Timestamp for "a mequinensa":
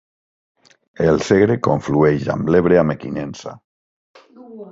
2.85-3.55